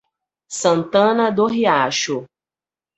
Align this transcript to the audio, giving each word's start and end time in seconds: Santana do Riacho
Santana 0.49 1.29
do 1.31 1.45
Riacho 1.45 2.25